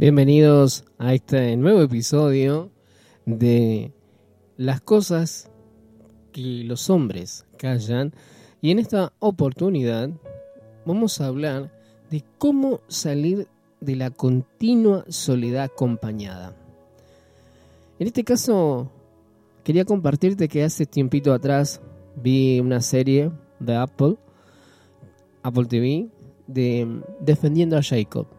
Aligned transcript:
Bienvenidos 0.00 0.84
a 0.98 1.12
este 1.12 1.56
nuevo 1.56 1.82
episodio 1.82 2.70
de 3.26 3.90
las 4.56 4.80
cosas 4.80 5.50
que 6.30 6.62
los 6.62 6.88
hombres 6.88 7.46
callan 7.58 8.14
y 8.60 8.70
en 8.70 8.78
esta 8.78 9.12
oportunidad 9.18 10.10
vamos 10.86 11.20
a 11.20 11.26
hablar 11.26 11.72
de 12.12 12.22
cómo 12.38 12.78
salir 12.86 13.48
de 13.80 13.96
la 13.96 14.10
continua 14.10 15.04
soledad 15.08 15.64
acompañada. 15.64 16.54
En 17.98 18.06
este 18.06 18.22
caso 18.22 18.92
quería 19.64 19.84
compartirte 19.84 20.46
que 20.46 20.62
hace 20.62 20.86
tiempito 20.86 21.32
atrás 21.32 21.80
vi 22.14 22.60
una 22.60 22.82
serie 22.82 23.32
de 23.58 23.74
Apple, 23.74 24.14
Apple 25.42 25.64
TV, 25.64 26.08
de 26.46 27.02
Defendiendo 27.18 27.76
a 27.76 27.82
Jacob 27.82 28.37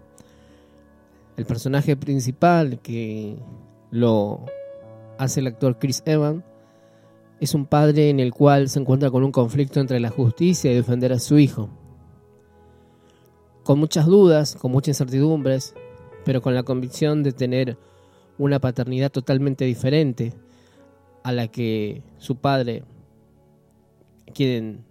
el 1.40 1.46
personaje 1.46 1.96
principal 1.96 2.82
que 2.82 3.38
lo 3.92 4.46
hace 5.18 5.40
el 5.40 5.48
actor 5.48 5.80
Chris 5.80 6.04
Evans 6.06 6.44
es 7.40 7.54
un 7.54 7.66
padre 7.66 8.10
en 8.10 8.20
el 8.20 8.34
cual 8.34 8.68
se 8.68 8.78
encuentra 8.78 9.10
con 9.10 9.24
un 9.24 9.32
conflicto 9.32 9.80
entre 9.80 10.02
la 10.02 10.10
justicia 10.10 10.70
y 10.70 10.76
defender 10.76 11.14
a 11.14 11.20
su 11.20 11.40
hijo. 11.40 11.70
Con 13.64 13.80
muchas 13.80 14.06
dudas, 14.06 14.58
con 14.58 14.74
muchas 14.74 14.90
incertidumbres, 14.90 15.76
pero 16.26 16.42
con 16.42 16.56
la 16.56 16.64
convicción 16.64 17.24
de 17.24 17.32
tener 17.32 17.78
una 18.38 18.60
paternidad 18.60 19.10
totalmente 19.10 19.64
diferente 19.64 20.34
a 21.24 21.32
la 21.32 21.48
que 21.48 22.04
su 22.18 22.36
padre, 22.36 22.84
quien, 24.34 24.84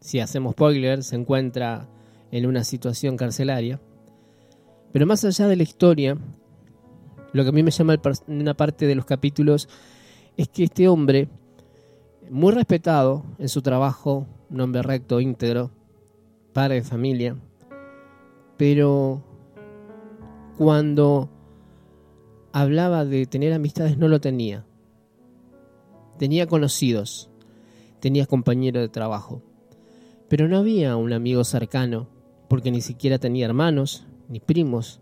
si 0.00 0.20
hacemos 0.20 0.52
spoiler, 0.52 1.02
se 1.02 1.16
encuentra 1.16 1.88
en 2.32 2.44
una 2.44 2.64
situación 2.64 3.16
carcelaria. 3.16 3.80
Pero 4.92 5.06
más 5.06 5.24
allá 5.24 5.46
de 5.46 5.56
la 5.56 5.62
historia, 5.62 6.16
lo 7.32 7.42
que 7.42 7.48
a 7.48 7.52
mí 7.52 7.62
me 7.62 7.70
llama 7.70 7.94
en 7.94 8.40
una 8.40 8.54
parte 8.54 8.86
de 8.86 8.94
los 8.94 9.04
capítulos 9.04 9.68
es 10.36 10.48
que 10.48 10.64
este 10.64 10.88
hombre, 10.88 11.28
muy 12.30 12.52
respetado 12.52 13.24
en 13.38 13.48
su 13.48 13.62
trabajo, 13.62 14.26
un 14.50 14.60
hombre 14.60 14.82
recto, 14.82 15.20
íntegro, 15.20 15.70
padre 16.52 16.76
de 16.76 16.82
familia, 16.82 17.36
pero 18.56 19.22
cuando 20.56 21.30
hablaba 22.52 23.04
de 23.04 23.26
tener 23.26 23.52
amistades 23.52 23.98
no 23.98 24.08
lo 24.08 24.20
tenía. 24.20 24.64
Tenía 26.18 26.48
conocidos, 26.48 27.30
tenía 28.00 28.26
compañeros 28.26 28.82
de 28.82 28.88
trabajo, 28.88 29.42
pero 30.28 30.48
no 30.48 30.58
había 30.58 30.96
un 30.96 31.12
amigo 31.12 31.44
cercano, 31.44 32.08
porque 32.48 32.72
ni 32.72 32.80
siquiera 32.80 33.18
tenía 33.18 33.46
hermanos, 33.46 34.07
ni 34.28 34.40
primos. 34.40 35.00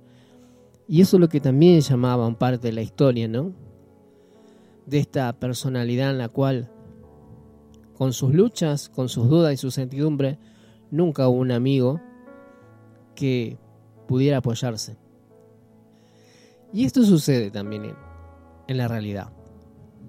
Y 0.88 1.00
eso 1.00 1.16
es 1.16 1.20
lo 1.20 1.28
que 1.28 1.40
también 1.40 1.80
llamaba 1.80 2.26
un 2.26 2.36
parte 2.36 2.68
de 2.68 2.72
la 2.72 2.82
historia, 2.82 3.28
¿no? 3.28 3.52
De 4.86 4.98
esta 4.98 5.32
personalidad 5.38 6.10
en 6.10 6.18
la 6.18 6.28
cual, 6.28 6.70
con 7.96 8.12
sus 8.12 8.32
luchas, 8.32 8.88
con 8.88 9.08
sus 9.08 9.28
dudas 9.28 9.52
y 9.52 9.56
su 9.56 9.70
sentidumbre, 9.70 10.38
nunca 10.90 11.28
hubo 11.28 11.38
un 11.38 11.50
amigo 11.50 12.00
que 13.14 13.58
pudiera 14.06 14.38
apoyarse. 14.38 14.96
Y 16.72 16.84
esto 16.84 17.02
sucede 17.04 17.50
también 17.50 17.86
en, 17.86 17.96
en 18.68 18.78
la 18.78 18.86
realidad. 18.86 19.32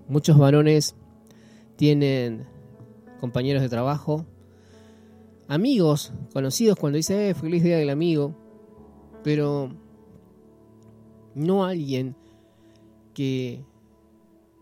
Muchos 0.07 0.38
varones 0.38 0.95
tienen 1.75 2.45
compañeros 3.19 3.63
de 3.63 3.69
trabajo, 3.69 4.25
amigos, 5.47 6.13
conocidos, 6.33 6.77
cuando 6.77 6.97
dice, 6.97 7.29
eh, 7.29 7.33
feliz 7.33 7.63
día 7.63 7.77
del 7.77 7.89
amigo, 7.89 8.35
pero 9.23 9.72
no 11.35 11.66
alguien 11.66 12.16
que 13.13 13.63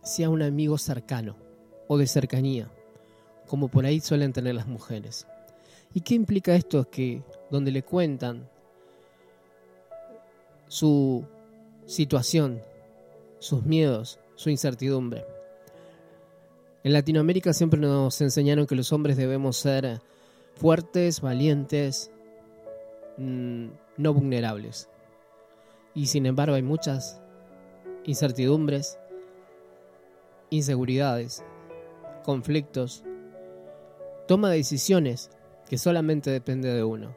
sea 0.03 0.29
un 0.29 0.41
amigo 0.41 0.77
cercano 0.77 1.35
o 1.87 1.97
de 1.97 2.07
cercanía, 2.07 2.69
como 3.47 3.67
por 3.67 3.85
ahí 3.85 3.99
suelen 3.99 4.33
tener 4.33 4.55
las 4.55 4.67
mujeres. 4.67 5.27
¿Y 5.93 6.01
qué 6.01 6.15
implica 6.15 6.55
esto? 6.55 6.81
Es 6.81 6.87
que 6.87 7.23
donde 7.49 7.71
le 7.71 7.83
cuentan 7.83 8.49
su 10.67 11.25
situación, 11.85 12.61
sus 13.39 13.63
miedos, 13.63 14.19
su 14.35 14.49
incertidumbre. 14.49 15.25
En 16.83 16.93
Latinoamérica 16.93 17.53
siempre 17.53 17.79
nos 17.79 18.19
enseñaron 18.21 18.67
que 18.67 18.75
los 18.75 18.91
hombres 18.91 19.17
debemos 19.17 19.57
ser 19.57 20.01
fuertes, 20.55 21.21
valientes, 21.21 22.11
mm, 23.17 23.67
no 23.97 24.13
vulnerables. 24.13 24.89
Y 25.93 26.07
sin 26.07 26.25
embargo 26.25 26.55
hay 26.55 26.63
muchas 26.63 27.21
incertidumbres, 28.05 28.99
inseguridades, 30.49 31.43
conflictos, 32.23 33.03
toma 34.27 34.49
de 34.49 34.57
decisiones 34.57 35.29
que 35.69 35.77
solamente 35.77 36.29
depende 36.29 36.73
de 36.73 36.83
uno, 36.83 37.15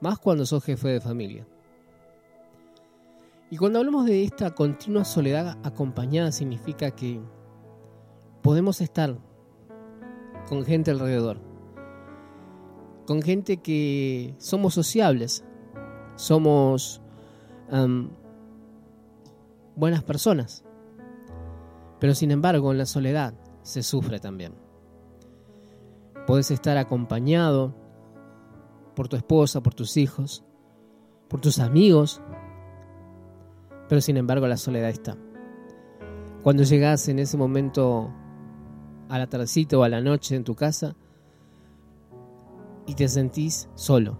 más 0.00 0.18
cuando 0.18 0.46
sos 0.46 0.64
jefe 0.64 0.88
de 0.88 1.00
familia. 1.00 1.46
Y 3.50 3.56
cuando 3.56 3.78
hablamos 3.78 4.04
de 4.04 4.24
esta 4.24 4.54
continua 4.54 5.04
soledad 5.04 5.56
acompañada 5.62 6.32
significa 6.32 6.90
que 6.90 7.20
podemos 8.42 8.80
estar 8.80 9.16
con 10.48 10.64
gente 10.64 10.90
alrededor, 10.90 11.40
con 13.06 13.22
gente 13.22 13.58
que 13.58 14.34
somos 14.38 14.74
sociables, 14.74 15.44
somos 16.18 17.00
buenas 19.76 20.02
personas. 20.02 20.64
Pero 22.00 22.14
sin 22.14 22.30
embargo, 22.32 22.72
en 22.72 22.78
la 22.78 22.86
soledad 22.86 23.34
se 23.62 23.82
sufre 23.82 24.18
también. 24.18 24.52
Puedes 26.26 26.50
estar 26.50 26.76
acompañado 26.76 27.74
por 28.94 29.08
tu 29.08 29.16
esposa, 29.16 29.62
por 29.62 29.74
tus 29.74 29.96
hijos, 29.96 30.44
por 31.28 31.40
tus 31.40 31.60
amigos, 31.60 32.20
pero 33.88 34.00
sin 34.00 34.16
embargo 34.16 34.46
la 34.46 34.56
soledad 34.56 34.90
está. 34.90 35.16
Cuando 36.42 36.64
llegas 36.64 37.08
en 37.08 37.20
ese 37.20 37.36
momento 37.36 38.10
a 39.08 39.18
la 39.18 39.28
tardecita 39.28 39.78
o 39.78 39.84
a 39.84 39.88
la 39.88 40.00
noche 40.00 40.34
en 40.36 40.44
tu 40.44 40.54
casa 40.54 40.96
y 42.86 42.94
te 42.94 43.08
sentís 43.08 43.68
solo, 43.74 44.18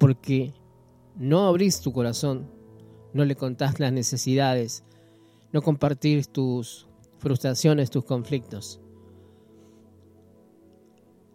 porque 0.00 0.54
no 1.14 1.46
abrís 1.46 1.82
tu 1.82 1.92
corazón, 1.92 2.50
no 3.12 3.26
le 3.26 3.36
contás 3.36 3.78
las 3.78 3.92
necesidades, 3.92 4.82
no 5.52 5.60
compartís 5.60 6.30
tus 6.30 6.88
frustraciones, 7.18 7.90
tus 7.90 8.04
conflictos. 8.04 8.80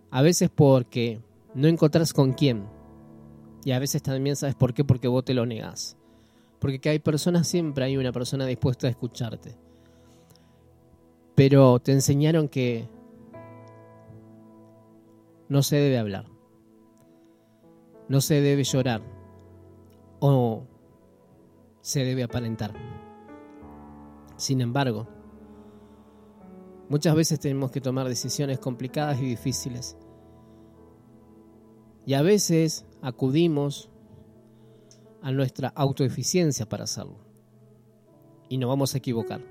A 0.09 0.23
veces 0.23 0.49
porque 0.49 1.21
no 1.53 1.67
encontrás 1.67 2.11
con 2.11 2.33
quién. 2.33 2.65
Y 3.63 3.71
a 3.71 3.79
veces 3.79 4.01
también 4.01 4.35
sabes 4.35 4.55
por 4.55 4.73
qué, 4.73 4.83
porque 4.83 5.07
vos 5.07 5.23
te 5.23 5.35
lo 5.35 5.45
negás. 5.45 5.95
Porque 6.57 6.79
que 6.79 6.89
hay 6.89 6.99
personas, 6.99 7.47
siempre 7.47 7.85
hay 7.85 7.97
una 7.97 8.11
persona 8.11 8.47
dispuesta 8.47 8.87
a 8.87 8.89
escucharte. 8.89 9.55
Pero 11.35 11.79
te 11.79 11.91
enseñaron 11.91 12.47
que 12.47 12.87
no 15.49 15.61
se 15.61 15.75
debe 15.75 15.99
hablar. 15.99 16.34
No 18.07 18.21
se 18.21 18.41
debe 18.41 18.63
llorar 18.63 19.01
o 20.19 20.63
se 21.81 22.03
debe 22.03 22.23
aparentar. 22.23 22.73
Sin 24.37 24.61
embargo, 24.61 25.07
muchas 26.89 27.15
veces 27.15 27.39
tenemos 27.39 27.71
que 27.71 27.81
tomar 27.81 28.07
decisiones 28.07 28.59
complicadas 28.59 29.19
y 29.19 29.25
difíciles. 29.25 29.97
Y 32.05 32.13
a 32.13 32.21
veces 32.21 32.85
acudimos 33.01 33.89
a 35.21 35.31
nuestra 35.31 35.69
autoeficiencia 35.69 36.67
para 36.67 36.83
hacerlo. 36.83 37.17
Y 38.49 38.57
nos 38.57 38.69
vamos 38.69 38.93
a 38.93 38.99
equivocar. 38.99 39.41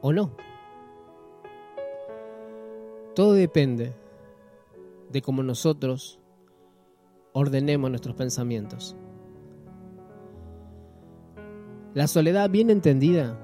¿O 0.00 0.12
no? 0.12 0.36
Todo 3.16 3.32
depende 3.32 3.94
de 5.10 5.22
cómo 5.22 5.42
nosotros 5.42 6.20
ordenemos 7.38 7.90
nuestros 7.90 8.16
pensamientos. 8.16 8.96
La 11.92 12.06
soledad 12.06 12.48
bien 12.48 12.70
entendida 12.70 13.38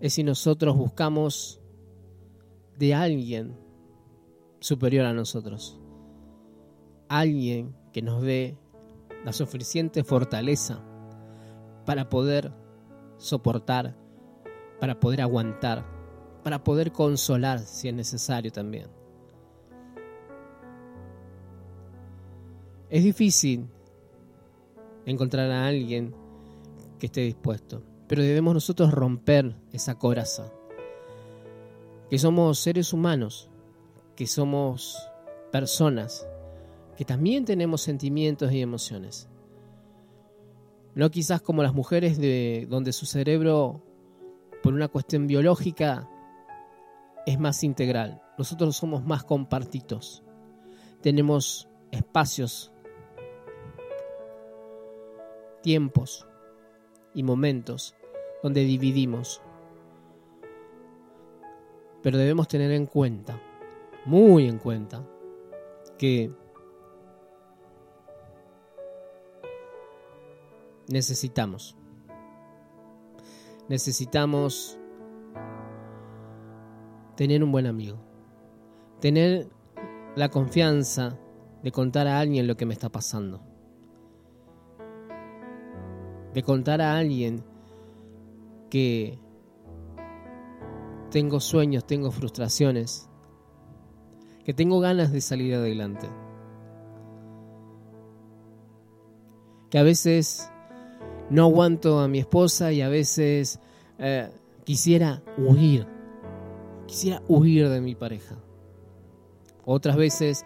es 0.00 0.14
si 0.14 0.24
nosotros 0.24 0.74
buscamos 0.74 1.60
de 2.78 2.94
alguien 2.94 3.58
superior 4.60 5.04
a 5.04 5.12
nosotros. 5.12 5.78
Alguien 7.10 7.76
que 7.92 8.00
nos 8.00 8.22
dé 8.22 8.56
la 9.22 9.34
suficiente 9.34 10.02
fortaleza 10.02 10.82
para 11.84 12.08
poder 12.08 12.54
soportar, 13.18 13.98
para 14.80 14.98
poder 14.98 15.20
aguantar, 15.20 15.84
para 16.42 16.64
poder 16.64 16.90
consolar 16.90 17.58
si 17.58 17.88
es 17.88 17.94
necesario 17.94 18.50
también. 18.50 18.95
Es 22.88 23.02
difícil 23.02 23.66
encontrar 25.06 25.50
a 25.50 25.66
alguien 25.66 26.14
que 26.98 27.06
esté 27.06 27.22
dispuesto. 27.22 27.82
Pero 28.06 28.22
debemos 28.22 28.54
nosotros 28.54 28.92
romper 28.92 29.56
esa 29.72 29.98
coraza. 29.98 30.52
Que 32.08 32.18
somos 32.18 32.60
seres 32.60 32.92
humanos, 32.92 33.50
que 34.14 34.26
somos 34.26 34.96
personas, 35.50 36.26
que 36.96 37.04
también 37.04 37.44
tenemos 37.44 37.82
sentimientos 37.82 38.52
y 38.52 38.60
emociones. 38.60 39.28
No 40.94 41.10
quizás 41.10 41.42
como 41.42 41.62
las 41.62 41.74
mujeres 41.74 42.18
de 42.18 42.66
donde 42.70 42.92
su 42.92 43.06
cerebro, 43.06 43.82
por 44.62 44.72
una 44.72 44.88
cuestión 44.88 45.26
biológica, 45.26 46.08
es 47.26 47.38
más 47.40 47.64
integral. 47.64 48.22
Nosotros 48.38 48.76
somos 48.76 49.04
más 49.04 49.24
compartidos. 49.24 50.22
Tenemos 51.02 51.68
espacios, 51.90 52.72
tiempos 55.66 56.28
y 57.12 57.24
momentos 57.24 57.96
donde 58.40 58.60
dividimos. 58.60 59.42
Pero 62.04 62.18
debemos 62.18 62.46
tener 62.46 62.70
en 62.70 62.86
cuenta, 62.86 63.42
muy 64.04 64.46
en 64.46 64.58
cuenta, 64.58 65.04
que 65.98 66.30
necesitamos. 70.86 71.76
Necesitamos 73.68 74.78
tener 77.16 77.42
un 77.42 77.50
buen 77.50 77.66
amigo. 77.66 77.98
Tener 79.00 79.48
la 80.14 80.28
confianza 80.28 81.18
de 81.64 81.72
contar 81.72 82.06
a 82.06 82.20
alguien 82.20 82.46
lo 82.46 82.56
que 82.56 82.66
me 82.66 82.72
está 82.72 82.88
pasando. 82.88 83.55
De 86.36 86.42
contar 86.42 86.82
a 86.82 86.98
alguien 86.98 87.42
que 88.68 89.18
tengo 91.10 91.40
sueños, 91.40 91.86
tengo 91.86 92.10
frustraciones, 92.10 93.08
que 94.44 94.52
tengo 94.52 94.78
ganas 94.80 95.12
de 95.12 95.22
salir 95.22 95.54
adelante. 95.54 96.10
Que 99.70 99.78
a 99.78 99.82
veces 99.82 100.52
no 101.30 101.44
aguanto 101.44 102.00
a 102.00 102.06
mi 102.06 102.18
esposa 102.18 102.70
y 102.70 102.82
a 102.82 102.90
veces 102.90 103.58
eh, 103.98 104.28
quisiera 104.64 105.22
huir, 105.38 105.86
quisiera 106.86 107.22
huir 107.28 107.70
de 107.70 107.80
mi 107.80 107.94
pareja. 107.94 108.36
Otras 109.64 109.96
veces 109.96 110.44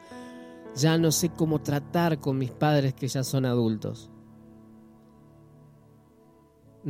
ya 0.77 0.99
no 0.99 1.11
sé 1.11 1.31
cómo 1.31 1.63
tratar 1.63 2.21
con 2.21 2.39
mis 2.39 2.53
padres 2.53 2.95
que 2.95 3.09
ya 3.09 3.25
son 3.25 3.45
adultos. 3.45 4.09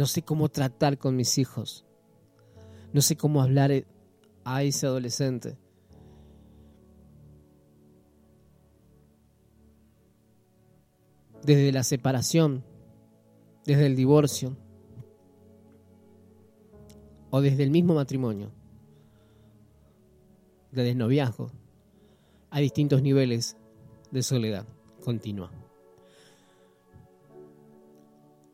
No 0.00 0.06
sé 0.06 0.22
cómo 0.22 0.48
tratar 0.48 0.96
con 0.96 1.14
mis 1.14 1.36
hijos. 1.36 1.84
No 2.94 3.02
sé 3.02 3.16
cómo 3.16 3.42
hablar 3.42 3.84
a 4.44 4.62
ese 4.62 4.86
adolescente. 4.86 5.58
Desde 11.44 11.70
la 11.70 11.82
separación 11.82 12.64
desde 13.66 13.84
el 13.84 13.94
divorcio 13.94 14.56
o 17.28 17.42
desde 17.42 17.62
el 17.62 17.70
mismo 17.70 17.94
matrimonio, 17.94 18.50
de 20.72 20.82
desnoviazgo, 20.82 21.50
hay 22.48 22.62
distintos 22.62 23.02
niveles 23.02 23.58
de 24.10 24.22
soledad 24.22 24.66
continua. 25.04 25.50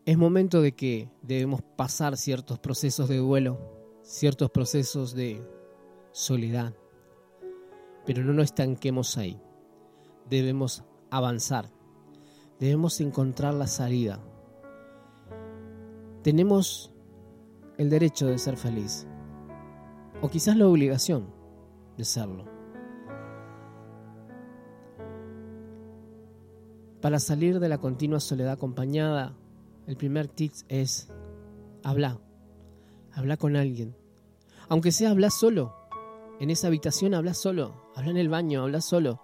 Es 0.06 0.16
momento 0.16 0.62
de 0.62 0.72
que 0.72 1.10
debemos 1.20 1.60
pasar 1.60 2.16
ciertos 2.16 2.58
procesos 2.58 3.08
de 3.08 3.18
duelo, 3.18 3.58
ciertos 4.02 4.50
procesos 4.50 5.14
de 5.14 5.46
soledad, 6.12 6.74
pero 8.06 8.24
no 8.24 8.32
nos 8.32 8.46
estanquemos 8.46 9.18
ahí. 9.18 9.38
Debemos 10.30 10.84
avanzar, 11.10 11.70
debemos 12.58 13.00
encontrar 13.02 13.52
la 13.52 13.66
salida 13.66 14.22
tenemos 16.26 16.92
el 17.78 17.88
derecho 17.88 18.26
de 18.26 18.36
ser 18.38 18.56
feliz, 18.56 19.06
o 20.20 20.28
quizás 20.28 20.56
la 20.56 20.66
obligación 20.66 21.28
de 21.96 22.04
serlo. 22.04 22.46
Para 27.00 27.20
salir 27.20 27.60
de 27.60 27.68
la 27.68 27.78
continua 27.78 28.18
soledad 28.18 28.54
acompañada, 28.54 29.36
el 29.86 29.96
primer 29.96 30.28
tip 30.28 30.52
es 30.68 31.08
hablar, 31.84 32.18
habla 33.12 33.36
con 33.36 33.56
alguien. 33.56 33.96
Aunque 34.68 34.92
sea 34.92 35.10
hablar 35.10 35.30
solo, 35.30 35.74
en 36.40 36.50
esa 36.50 36.66
habitación 36.66 37.14
habla 37.14 37.34
solo, 37.34 37.90
habla 37.94 38.10
en 38.10 38.16
el 38.16 38.28
baño, 38.28 38.62
habla 38.62 38.80
solo. 38.80 39.20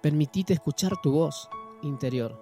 Permitite 0.00 0.54
escuchar 0.54 1.00
tu 1.02 1.12
voz 1.12 1.48
interior. 1.82 2.40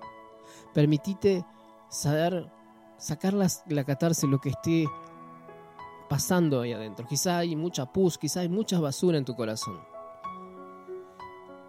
Permitite 0.75 1.44
saber 1.88 2.50
sacar 2.99 3.32
la, 3.32 3.49
la 3.69 3.85
catarse, 3.85 4.26
lo 4.26 4.41
que 4.41 4.50
esté 4.50 4.87
pasando 6.08 6.61
ahí 6.61 6.73
adentro. 6.73 7.06
Quizá 7.06 7.38
hay 7.38 7.56
mucha 7.56 7.87
pus, 7.87 8.19
quizá 8.19 8.41
hay 8.41 8.49
mucha 8.49 8.79
basura 8.79 9.17
en 9.17 9.25
tu 9.25 9.35
corazón. 9.35 9.81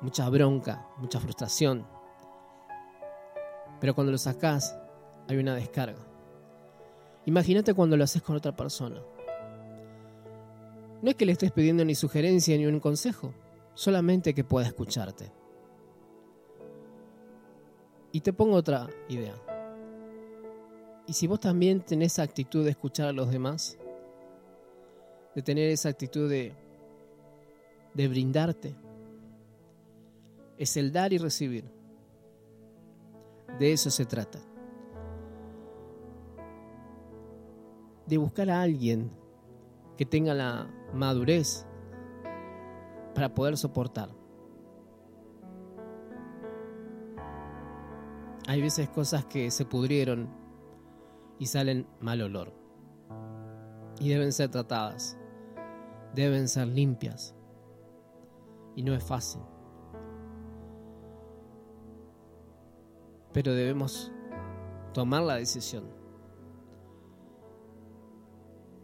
Mucha 0.01 0.27
bronca, 0.29 0.87
mucha 0.97 1.19
frustración. 1.19 1.87
Pero 3.79 3.95
cuando 3.95 4.11
lo 4.11 4.17
sacas, 4.17 4.75
hay 5.31 5.37
una 5.37 5.55
descarga. 5.55 6.05
Imagínate 7.25 7.73
cuando 7.73 7.95
lo 7.95 8.03
haces 8.03 8.21
con 8.21 8.35
otra 8.35 8.53
persona. 8.53 9.01
No 11.01 11.09
es 11.09 11.15
que 11.15 11.25
le 11.25 11.31
estés 11.31 11.53
pidiendo 11.53 11.85
ni 11.85 11.95
sugerencia 11.95 12.57
ni 12.57 12.65
un 12.65 12.81
consejo, 12.81 13.33
solamente 13.73 14.33
que 14.33 14.43
pueda 14.43 14.67
escucharte. 14.67 15.31
Y 18.11 18.19
te 18.19 18.33
pongo 18.33 18.55
otra 18.55 18.89
idea. 19.07 19.33
Y 21.07 21.13
si 21.13 21.27
vos 21.27 21.39
también 21.39 21.79
tenés 21.79 22.13
esa 22.13 22.23
actitud 22.23 22.65
de 22.65 22.71
escuchar 22.71 23.07
a 23.07 23.13
los 23.13 23.31
demás, 23.31 23.77
de 25.33 25.41
tener 25.41 25.69
esa 25.69 25.87
actitud 25.87 26.29
de, 26.29 26.53
de 27.93 28.07
brindarte, 28.09 28.75
es 30.57 30.75
el 30.75 30.91
dar 30.91 31.13
y 31.13 31.17
recibir. 31.17 31.63
De 33.57 33.71
eso 33.71 33.89
se 33.89 34.05
trata. 34.05 34.50
De 38.11 38.17
buscar 38.17 38.49
a 38.49 38.61
alguien 38.61 39.09
que 39.95 40.05
tenga 40.05 40.33
la 40.33 40.69
madurez 40.93 41.65
para 43.15 43.33
poder 43.33 43.55
soportar. 43.55 44.09
Hay 48.49 48.61
veces 48.61 48.89
cosas 48.89 49.23
que 49.23 49.49
se 49.49 49.63
pudrieron 49.63 50.27
y 51.39 51.45
salen 51.45 51.87
mal 52.01 52.21
olor. 52.21 52.51
Y 54.01 54.09
deben 54.09 54.33
ser 54.33 54.49
tratadas, 54.49 55.17
deben 56.13 56.49
ser 56.49 56.67
limpias. 56.67 57.33
Y 58.75 58.83
no 58.83 58.93
es 58.93 59.05
fácil. 59.05 59.39
Pero 63.31 63.53
debemos 63.53 64.11
tomar 64.91 65.23
la 65.23 65.35
decisión 65.35 66.00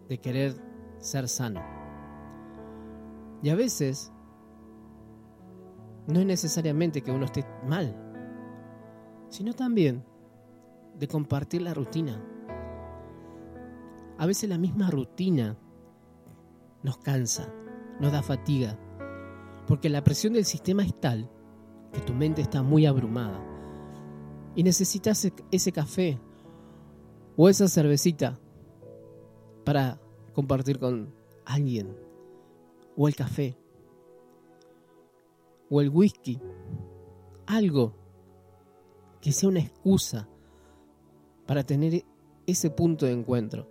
de 0.07 0.19
querer 0.19 0.55
ser 0.99 1.27
sano. 1.27 1.61
Y 3.43 3.49
a 3.49 3.55
veces 3.55 4.11
no 6.07 6.19
es 6.19 6.25
necesariamente 6.25 7.01
que 7.01 7.11
uno 7.11 7.25
esté 7.25 7.45
mal, 7.65 7.95
sino 9.29 9.53
también 9.53 10.03
de 10.97 11.07
compartir 11.07 11.61
la 11.61 11.73
rutina 11.73 12.21
a 14.17 14.25
veces 14.25 14.49
la 14.49 14.57
misma 14.57 14.89
rutina 14.89 15.57
nos 16.83 16.97
cansa, 16.97 17.53
nos 17.99 18.11
da 18.11 18.23
fatiga, 18.23 18.77
porque 19.67 19.89
la 19.89 20.03
presión 20.03 20.33
del 20.33 20.45
sistema 20.45 20.83
es 20.83 20.99
tal 20.99 21.29
que 21.93 22.01
tu 22.01 22.13
mente 22.13 22.41
está 22.41 22.63
muy 22.63 22.85
abrumada 22.85 23.39
y 24.55 24.63
necesitas 24.63 25.31
ese 25.51 25.71
café 25.71 26.19
o 27.35 27.47
esa 27.47 27.67
cervecita 27.67 28.39
para 29.67 29.99
compartir 30.33 30.79
con 30.79 31.13
alguien, 31.43 31.93
o 32.95 33.05
el 33.09 33.17
café, 33.17 33.57
o 35.69 35.81
el 35.81 35.89
whisky, 35.89 36.39
algo 37.45 37.93
que 39.19 39.33
sea 39.33 39.49
una 39.49 39.59
excusa 39.59 40.25
para 41.45 41.65
tener 41.65 42.05
ese 42.45 42.69
punto 42.69 43.07
de 43.07 43.11
encuentro 43.11 43.67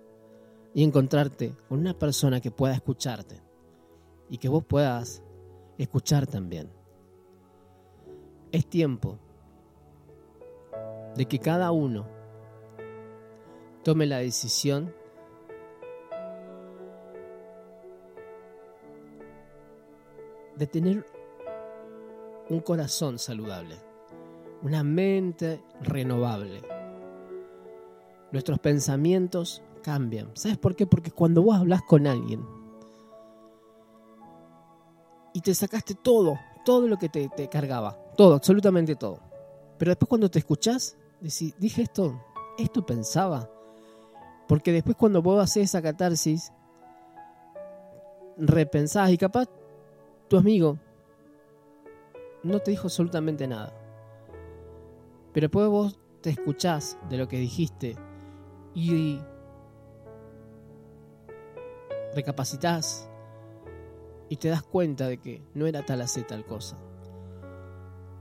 y 0.75 0.85
encontrarte 0.85 1.57
con 1.67 1.79
una 1.79 1.99
persona 1.99 2.43
que 2.43 2.51
pueda 2.51 2.75
escucharte 2.75 3.41
y 4.29 4.37
que 4.37 4.51
vos 4.51 4.67
puedas 4.67 5.23
escuchar 5.79 6.27
también. 6.27 6.71
Es 8.53 8.67
tiempo 8.67 9.19
de 11.17 11.25
que 11.25 11.39
cada 11.39 11.71
uno 11.71 12.07
tome 13.83 14.05
la 14.05 14.19
decisión 14.19 14.93
de 20.57 20.67
tener 20.67 21.07
un 22.49 22.61
corazón 22.61 23.19
saludable, 23.19 23.77
una 24.63 24.83
mente 24.83 25.63
renovable. 25.81 26.63
Nuestros 28.33 28.59
pensamientos 28.59 29.63
cambian. 29.83 30.31
¿Sabes 30.35 30.59
por 30.59 30.75
qué? 30.75 30.87
Porque 30.87 31.11
cuando 31.11 31.43
vos 31.43 31.57
hablas 31.57 31.83
con 31.83 32.07
alguien 32.07 32.45
y 35.33 35.41
te 35.41 35.55
sacaste 35.55 35.95
todo, 35.95 36.39
todo 36.65 36.89
lo 36.89 36.99
que 36.99 37.09
te, 37.09 37.49
cargaba, 37.49 37.97
todo, 38.17 38.35
absolutamente 38.35 38.97
todo. 38.97 39.21
Pero 39.79 39.91
después 39.91 40.09
cuando 40.09 40.31
te 40.31 40.39
escuchás, 40.39 40.97
decís, 41.21 41.55
dije 41.59 41.83
esto, 41.83 42.21
esto 42.59 42.85
pensaba. 42.85 43.51
Porque 44.49 44.73
después 44.73 44.97
cuando 44.97 45.21
vos 45.23 45.43
haces 45.43 45.65
esa 45.65 45.83
catarsis, 45.83 46.53
repensás 48.39 49.11
y 49.11 49.19
capaz 49.19 49.49
tu 50.29 50.37
amigo 50.37 50.79
no 52.43 52.61
te 52.61 52.71
dijo 52.71 52.87
absolutamente 52.87 53.47
nada. 53.47 53.73
Pero 55.33 55.47
después 55.47 55.69
vos 55.69 55.99
te 56.21 56.31
escuchás 56.31 56.99
de 57.09 57.19
lo 57.19 57.29
que 57.29 57.39
dijiste 57.39 57.97
y 58.75 59.21
recapacitas 62.15 63.09
y 64.29 64.37
te 64.37 64.49
das 64.49 64.63
cuenta 64.63 65.07
de 65.09 65.19
que 65.19 65.43
no 65.55 65.67
era 65.67 65.85
tal 65.85 66.01
hacer 66.01 66.27
tal 66.27 66.45
cosa. 66.45 66.79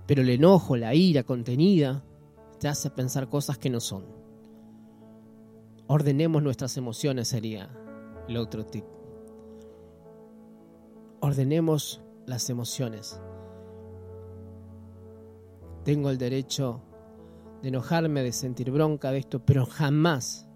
Pero 0.05 0.21
el 0.21 0.29
enojo, 0.29 0.75
la 0.75 0.93
ira 0.93 1.23
contenida, 1.23 2.03
te 2.59 2.67
hace 2.67 2.89
pensar 2.89 3.29
cosas 3.29 3.57
que 3.57 3.69
no 3.69 3.79
son. 3.79 4.05
Ordenemos 5.87 6.43
nuestras 6.43 6.77
emociones 6.77 7.27
sería 7.27 7.69
el 8.27 8.37
otro 8.37 8.65
tip. 8.65 8.85
Ordenemos 11.25 12.03
las 12.27 12.51
emociones. 12.51 13.19
Tengo 15.83 16.11
el 16.11 16.19
derecho 16.19 16.83
de 17.63 17.69
enojarme, 17.69 18.21
de 18.21 18.31
sentir 18.31 18.69
bronca 18.69 19.09
de 19.09 19.17
esto, 19.17 19.43
pero 19.43 19.65
jamás 19.65 20.47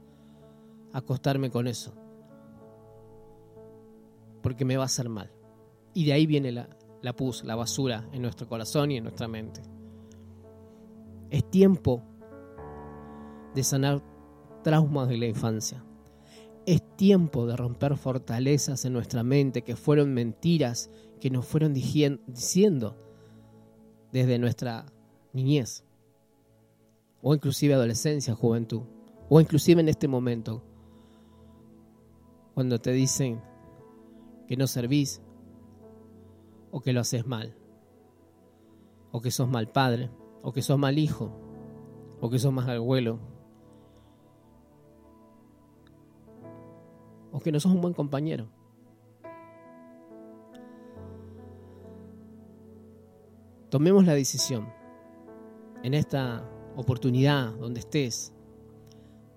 acostarme 0.93 1.49
con 1.49 1.65
eso 1.65 1.95
porque 4.43 4.63
me 4.63 4.77
va 4.77 4.83
a 4.83 4.85
hacer 4.85 5.09
mal. 5.09 5.31
Y 5.95 6.05
de 6.05 6.13
ahí 6.13 6.27
viene 6.27 6.51
la, 6.51 7.15
pus, 7.15 7.43
la 7.43 7.55
basura 7.55 8.07
en 8.13 8.21
nuestro 8.21 8.47
corazón 8.47 8.91
y 8.91 8.97
en 8.97 9.05
nuestra 9.05 9.27
mente. 9.27 9.63
Es 11.31 11.49
tiempo 11.49 12.03
de 13.55 13.63
sanar 13.63 14.03
traumas 14.63 15.09
de 15.09 15.17
la 15.17 15.25
infancia. 15.25 15.83
Tiempo 16.99 17.47
de 17.47 17.55
romper 17.55 17.95
fortalezas 17.95 18.83
en 18.83 18.91
nuestra 18.91 19.23
mente 19.23 19.61
que 19.61 19.77
fueron 19.77 20.13
mentiras 20.13 20.89
que 21.21 21.29
nos 21.29 21.45
fueron 21.45 21.73
diciendo 21.73 22.97
desde 24.11 24.37
nuestra 24.37 24.85
niñez, 25.31 25.85
o 27.21 27.33
inclusive 27.33 27.73
adolescencia, 27.73 28.35
juventud, 28.35 28.81
o 29.29 29.39
inclusive 29.39 29.79
en 29.79 29.87
este 29.87 30.09
momento, 30.09 30.61
cuando 32.53 32.79
te 32.79 32.91
dicen 32.91 33.41
que 34.49 34.57
no 34.57 34.67
servís, 34.67 35.21
o 36.69 36.81
que 36.81 36.91
lo 36.91 36.99
haces 36.99 37.25
mal, 37.25 37.55
o 39.13 39.21
que 39.21 39.31
sos 39.31 39.47
mal 39.47 39.71
padre, 39.71 40.09
o 40.41 40.51
que 40.51 40.61
sos 40.61 40.77
mal 40.77 40.99
hijo, 40.99 41.31
o 42.19 42.29
que 42.29 42.39
sos 42.39 42.51
mal 42.51 42.69
abuelo, 42.69 43.21
o 47.31 47.39
que 47.39 47.51
no 47.51 47.59
sos 47.59 47.71
un 47.71 47.81
buen 47.81 47.93
compañero. 47.93 48.47
Tomemos 53.69 54.05
la 54.05 54.15
decisión 54.15 54.67
en 55.83 55.93
esta 55.93 56.49
oportunidad 56.75 57.53
donde 57.55 57.81
estés 57.81 58.33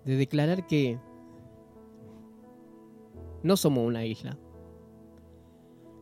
de 0.05 0.17
declarar 0.17 0.67
que 0.67 0.99
no 3.43 3.57
somos 3.57 3.87
una 3.87 4.05
isla, 4.05 4.39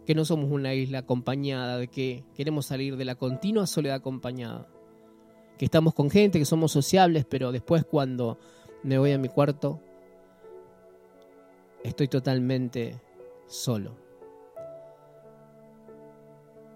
que 0.07 0.15
no 0.15 0.25
somos 0.25 0.51
una 0.51 0.75
isla 0.75 0.99
acompañada, 0.99 1.79
de 1.79 1.89
que 1.89 2.25
queremos 2.35 2.67
salir 2.67 2.97
de 2.97 3.05
la 3.05 3.15
continua 3.17 3.67
soledad 3.67 3.97
acompañada, 3.97 4.69
que 5.59 5.65
estamos 5.65 5.95
con 5.95 6.11
gente, 6.11 6.39
que 6.39 6.45
somos 6.45 6.73
sociables, 6.73 7.27
pero 7.29 7.53
después 7.53 7.85
cuando 7.85 8.39
me 8.83 8.99
voy 8.99 9.13
a 9.13 9.19
mi 9.19 9.29
cuarto, 9.29 9.81
estoy 11.83 12.09
totalmente 12.09 13.01
solo. 13.47 13.97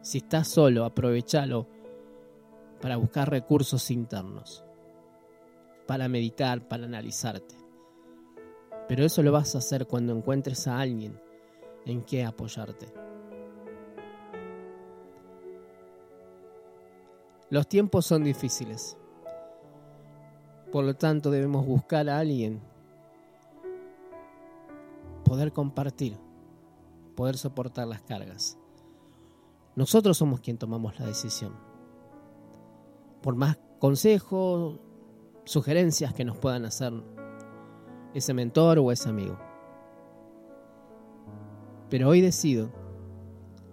Si 0.02 0.18
estás 0.18 0.48
solo, 0.48 0.84
aprovechalo 0.84 1.66
para 2.80 2.96
buscar 2.96 3.30
recursos 3.30 3.90
internos, 3.90 4.64
para 5.86 6.08
meditar, 6.08 6.68
para 6.68 6.84
analizarte. 6.84 7.54
Pero 8.86 9.04
eso 9.04 9.22
lo 9.22 9.32
vas 9.32 9.54
a 9.54 9.58
hacer 9.58 9.86
cuando 9.86 10.14
encuentres 10.14 10.66
a 10.66 10.78
alguien 10.78 11.18
en 11.86 12.02
que 12.02 12.24
apoyarte. 12.24 12.92
Los 17.48 17.68
tiempos 17.68 18.04
son 18.04 18.24
difíciles. 18.24 18.96
Por 20.72 20.84
lo 20.84 20.94
tanto, 20.94 21.30
debemos 21.30 21.64
buscar 21.64 22.08
a 22.10 22.18
alguien, 22.18 22.60
poder 25.34 25.52
compartir, 25.52 26.16
poder 27.16 27.36
soportar 27.36 27.88
las 27.88 28.02
cargas. 28.02 28.56
Nosotros 29.74 30.16
somos 30.16 30.40
quien 30.40 30.58
tomamos 30.58 30.96
la 31.00 31.06
decisión. 31.06 31.56
Por 33.20 33.34
más 33.34 33.58
consejos, 33.80 34.78
sugerencias 35.44 36.14
que 36.14 36.24
nos 36.24 36.36
puedan 36.36 36.64
hacer 36.66 36.92
ese 38.14 38.32
mentor 38.32 38.78
o 38.78 38.92
ese 38.92 39.08
amigo. 39.08 39.36
Pero 41.90 42.10
hoy 42.10 42.20
decido, 42.20 42.70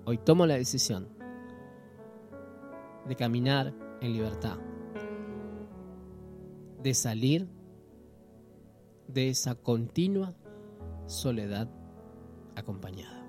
hoy 0.06 0.18
tomo 0.18 0.48
la 0.48 0.56
decisión 0.56 1.10
de 3.08 3.16
caminar 3.16 3.72
en 4.02 4.14
libertad, 4.14 4.58
de 6.82 6.94
salir 6.96 7.48
de 9.08 9.30
esa 9.30 9.54
continua 9.54 10.34
soledad 11.12 11.68
acompañada. 12.56 13.21